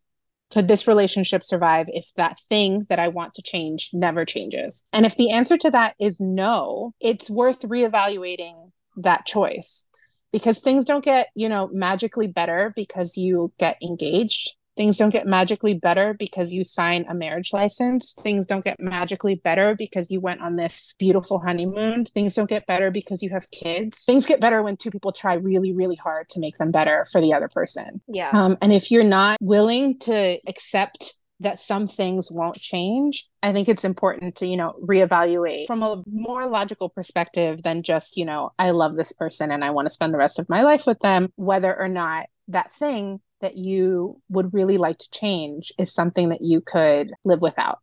[0.53, 4.83] could this relationship survive if that thing that I want to change never changes?
[4.93, 9.85] And if the answer to that is no, it's worth reevaluating that choice
[10.31, 14.55] because things don't get, you know, magically better because you get engaged.
[14.75, 18.13] Things don't get magically better because you sign a marriage license.
[18.13, 22.05] Things don't get magically better because you went on this beautiful honeymoon.
[22.05, 24.03] Things don't get better because you have kids.
[24.03, 27.21] Things get better when two people try really, really hard to make them better for
[27.21, 28.01] the other person.
[28.07, 28.31] Yeah.
[28.33, 33.67] Um, and if you're not willing to accept that some things won't change i think
[33.67, 38.51] it's important to you know reevaluate from a more logical perspective than just you know
[38.59, 40.99] i love this person and i want to spend the rest of my life with
[40.99, 46.29] them whether or not that thing that you would really like to change is something
[46.29, 47.79] that you could live without.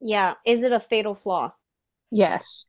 [0.00, 0.34] Yeah.
[0.44, 1.52] Is it a fatal flaw?
[2.10, 2.66] Yes.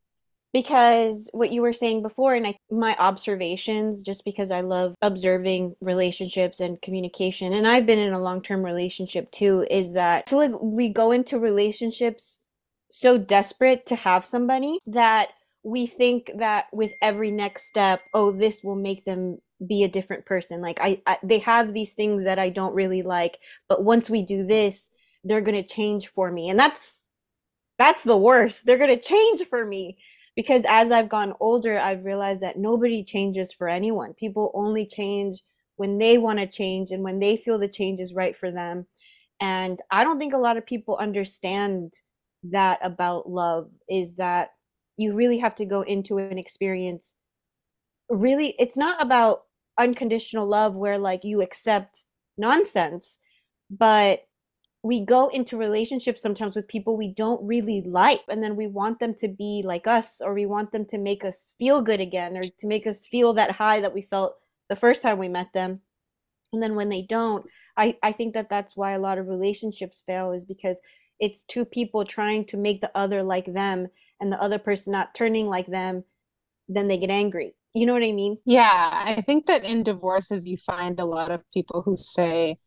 [0.54, 5.76] Because what you were saying before, and I, my observations, just because I love observing
[5.82, 10.30] relationships and communication, and I've been in a long term relationship too, is that I
[10.30, 12.40] feel like we go into relationships
[12.90, 15.30] so desperate to have somebody that
[15.64, 20.26] we think that with every next step, oh, this will make them be a different
[20.26, 20.62] person.
[20.62, 23.40] Like I, I, they have these things that i don't really like
[23.70, 24.92] but once we do this
[25.26, 26.50] they're going to change for me.
[26.50, 27.02] And that's
[27.78, 28.66] that's the worst.
[28.66, 29.98] They're going to change for me.
[30.36, 34.14] Because as i've gone older i've realized that nobody changes for anyone.
[34.14, 35.42] People only change
[35.78, 38.86] when they want to change and when they feel the change is right for them.
[39.40, 41.94] And i don't think a lot of people understand
[42.44, 44.52] that about love is that
[44.98, 47.16] you really have to go into an experience
[48.10, 49.44] really it's not about
[49.80, 52.04] unconditional love where like you accept
[52.38, 53.18] nonsense
[53.70, 54.28] but
[54.84, 59.00] we go into relationships sometimes with people we don't really like and then we want
[59.00, 62.38] them to be like us or we want them to make us feel good again
[62.38, 64.36] or to make us feel that high that we felt
[64.70, 65.82] the first time we met them.
[66.54, 67.46] And then when they don't
[67.78, 70.78] i i think that that's why a lot of relationships fail is because
[71.20, 73.88] it's two people trying to make the other like them
[74.20, 76.04] and the other person not turning like them
[76.68, 80.48] then they get angry you know what i mean yeah i think that in divorces
[80.48, 82.58] you find a lot of people who say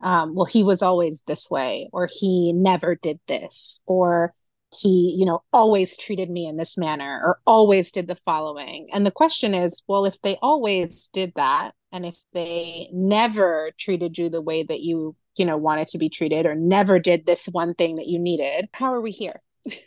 [0.00, 4.34] um, well, he was always this way, or he never did this, or
[4.74, 8.88] he, you know, always treated me in this manner, or always did the following.
[8.92, 14.18] And the question is, well, if they always did that, and if they never treated
[14.18, 17.46] you the way that you, you know, wanted to be treated, or never did this
[17.46, 19.40] one thing that you needed, how are we here?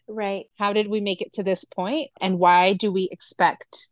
[0.09, 0.47] Right.
[0.57, 2.09] how did we make it to this point?
[2.19, 3.89] And why do we expect,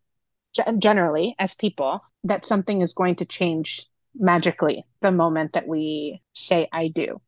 [0.79, 6.67] generally, as people, that something is going to change magically the moment that we say
[6.71, 7.21] I do.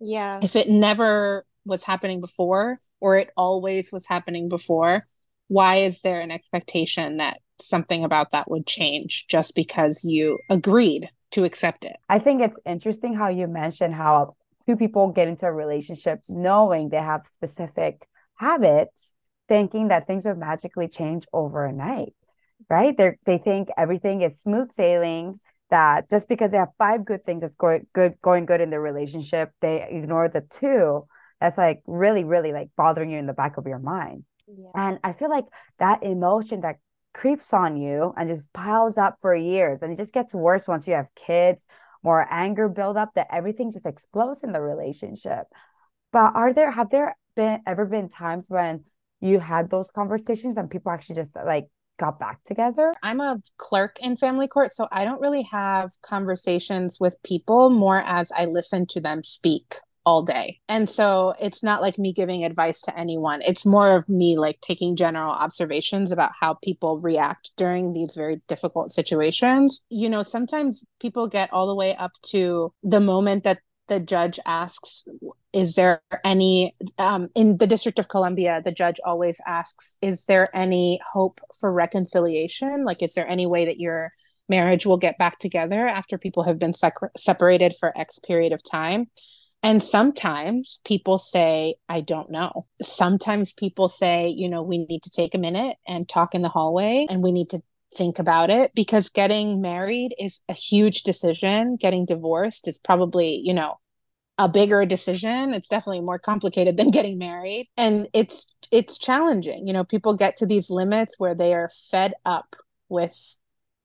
[0.00, 0.40] Yeah.
[0.42, 5.06] If it never was happening before or it always was happening before,
[5.48, 11.08] why is there an expectation that something about that would change just because you agreed
[11.32, 11.96] to accept it?
[12.08, 14.36] I think it's interesting how you mentioned how
[14.66, 19.12] two people get into a relationship knowing they have specific habits,
[19.48, 22.14] thinking that things would magically change overnight,
[22.68, 22.96] right?
[22.96, 25.34] They they think everything is smooth sailing
[25.70, 28.80] that just because they have five good things that's going good going good in their
[28.80, 31.06] relationship, they ignore the two
[31.40, 34.24] that's like really, really like bothering you in the back of your mind.
[34.46, 34.70] Yeah.
[34.74, 35.44] And I feel like
[35.78, 36.76] that emotion that
[37.12, 40.86] creeps on you and just piles up for years and it just gets worse once
[40.86, 41.66] you have kids,
[42.02, 45.46] more anger build up that everything just explodes in the relationship.
[46.12, 48.84] But are there have there been ever been times when
[49.20, 51.66] you had those conversations and people actually just like
[51.98, 52.92] got back together.
[53.02, 58.02] I'm a clerk in family court, so I don't really have conversations with people more
[58.04, 59.76] as I listen to them speak
[60.06, 60.60] all day.
[60.68, 63.40] And so it's not like me giving advice to anyone.
[63.42, 68.42] It's more of me like taking general observations about how people react during these very
[68.46, 69.84] difficult situations.
[69.88, 74.40] You know, sometimes people get all the way up to the moment that the judge
[74.46, 75.04] asks
[75.52, 80.54] is there any um, in the district of columbia the judge always asks is there
[80.54, 82.84] any hope for reconciliation?
[82.84, 84.12] Like is there any way that your
[84.48, 88.62] marriage will get back together after people have been sec- separated for x period of
[88.62, 89.06] time?
[89.62, 92.66] And sometimes people say i don't know.
[92.82, 96.48] Sometimes people say you know we need to take a minute and talk in the
[96.48, 97.60] hallway and we need to
[97.94, 101.76] think about it because getting married is a huge decision.
[101.76, 103.78] Getting divorced is probably, you know,
[104.38, 105.54] a bigger decision.
[105.54, 107.68] It's definitely more complicated than getting married.
[107.76, 109.66] And it's it's challenging.
[109.66, 112.56] You know, people get to these limits where they are fed up
[112.88, 113.36] with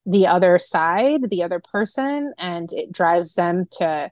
[0.05, 4.09] the other side, the other person, and it drives them to,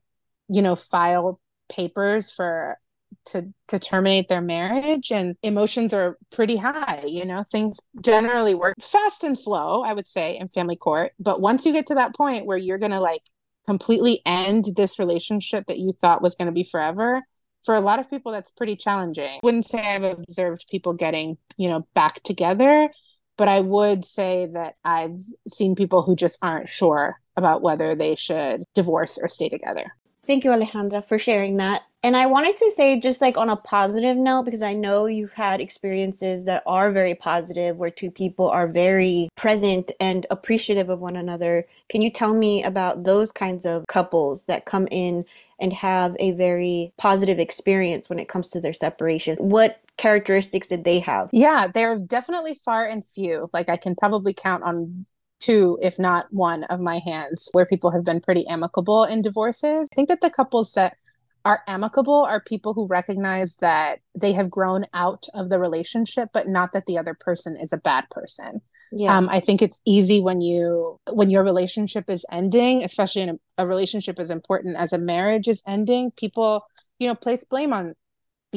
[0.47, 1.39] you know, file
[1.69, 2.77] papers for
[3.25, 7.43] to to terminate their marriage and emotions are pretty high you know?
[7.43, 11.73] Things generally work fast and slow i would say in family court but once you
[11.73, 13.21] get to that point where you're going to like
[13.65, 17.21] completely end this relationship that you thought was going to be forever
[17.67, 19.25] for a lot of people that's pretty challenging.
[19.25, 22.89] I wouldn't say i've observed people getting you know back together
[23.37, 28.15] but i would say that i've seen people who just aren't sure about whether they
[28.15, 29.93] should divorce or stay together
[30.27, 31.83] Thank you, Alejandra, for sharing that.
[32.03, 35.33] And I wanted to say, just like on a positive note, because I know you've
[35.33, 40.99] had experiences that are very positive where two people are very present and appreciative of
[40.99, 41.65] one another.
[41.89, 45.25] Can you tell me about those kinds of couples that come in
[45.59, 49.37] and have a very positive experience when it comes to their separation?
[49.37, 51.29] What characteristics did they have?
[51.31, 53.49] Yeah, they're definitely far and few.
[53.53, 55.05] Like I can probably count on
[55.39, 59.87] two, if not one, of my hands where people have been pretty amicable in divorces.
[59.91, 60.97] I think that the couples that
[61.45, 66.47] are amicable are people who recognize that they have grown out of the relationship, but
[66.47, 68.61] not that the other person is a bad person.
[68.91, 69.17] Yeah.
[69.17, 73.63] Um, I think it's easy when you when your relationship is ending, especially in a,
[73.63, 76.11] a relationship as important as a marriage is ending.
[76.11, 76.65] People,
[76.99, 77.95] you know, place blame on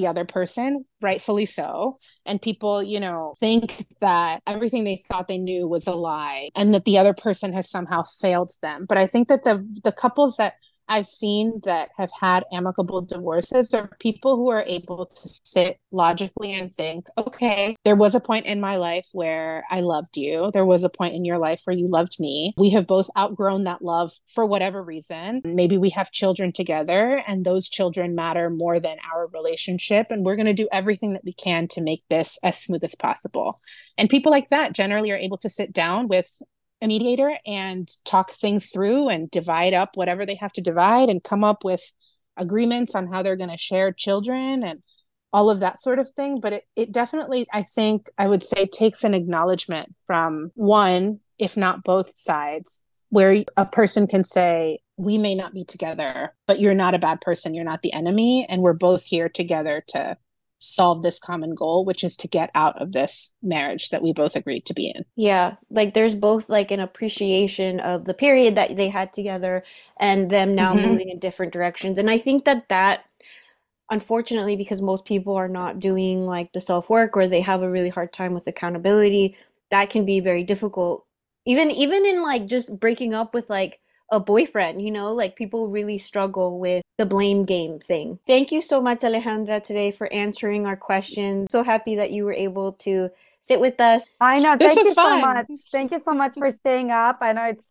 [0.00, 1.98] the other person, rightfully so.
[2.24, 6.74] And people, you know, think that everything they thought they knew was a lie and
[6.74, 8.86] that the other person has somehow failed them.
[8.88, 10.54] But I think that the the couples that
[10.90, 16.52] I've seen that have had amicable divorces are people who are able to sit logically
[16.52, 20.50] and think, okay, there was a point in my life where I loved you.
[20.52, 22.54] There was a point in your life where you loved me.
[22.58, 25.42] We have both outgrown that love for whatever reason.
[25.44, 30.08] Maybe we have children together and those children matter more than our relationship.
[30.10, 32.96] And we're going to do everything that we can to make this as smooth as
[32.96, 33.60] possible.
[33.96, 36.42] And people like that generally are able to sit down with
[36.82, 41.22] a mediator and talk things through and divide up whatever they have to divide and
[41.22, 41.92] come up with
[42.36, 44.82] agreements on how they're going to share children and
[45.32, 46.40] all of that sort of thing.
[46.40, 51.56] But it, it definitely i think i would say takes an acknowledgement from one if
[51.56, 56.74] not both sides where a person can say we may not be together but you're
[56.74, 57.54] not a bad person.
[57.54, 58.44] You're not the enemy.
[58.48, 60.16] And we're both here together to
[60.60, 64.36] solve this common goal which is to get out of this marriage that we both
[64.36, 65.04] agreed to be in.
[65.16, 69.64] Yeah like there's both like an appreciation of the period that they had together
[69.98, 70.88] and them now mm-hmm.
[70.88, 71.98] moving in different directions.
[71.98, 73.04] And i think that that
[73.90, 77.70] unfortunately because most people are not doing like the self work or they have a
[77.70, 79.36] really hard time with accountability
[79.70, 81.06] that can be very difficult.
[81.46, 83.80] Even even in like just breaking up with like
[84.10, 88.60] a boyfriend you know like people really struggle with the blame game thing thank you
[88.60, 93.08] so much alejandra today for answering our questions so happy that you were able to
[93.40, 95.20] sit with us i know thank you fun.
[95.20, 97.70] so much thank you so much for staying up i know it's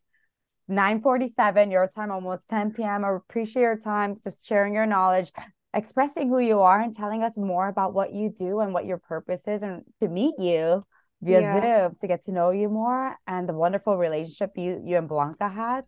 [0.70, 3.04] 9:47 your time almost 10 p.m.
[3.04, 5.32] I appreciate your time just sharing your knowledge
[5.74, 8.98] expressing who you are and telling us more about what you do and what your
[8.98, 10.86] purpose is and to meet you
[11.22, 11.88] via yeah.
[11.88, 15.50] Zoom to get to know you more and the wonderful relationship you you and Blanca
[15.50, 15.86] has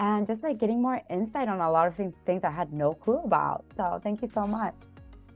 [0.00, 2.94] and just like getting more insight on a lot of things things I had no
[2.94, 3.64] clue about.
[3.76, 4.74] So thank you so much.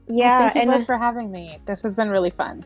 [0.07, 1.59] Yeah, thank you and both for having me.
[1.65, 2.65] This has been really fun.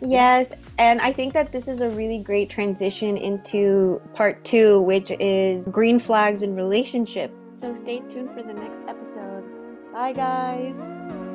[0.00, 5.10] Yes, and I think that this is a really great transition into part two, which
[5.18, 7.32] is green flags in relationship.
[7.48, 9.44] So stay tuned for the next episode.
[9.92, 11.27] Bye, guys.